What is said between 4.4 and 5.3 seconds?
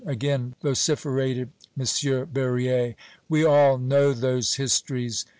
histories!"